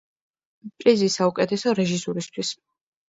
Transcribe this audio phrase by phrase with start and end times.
[0.79, 2.55] პრიზი საუკეთესო რეჟისურისთვის.